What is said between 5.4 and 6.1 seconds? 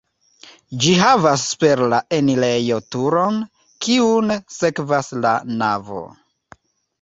navo.